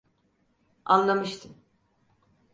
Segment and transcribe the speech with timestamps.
[0.85, 1.55] Anlamıştım.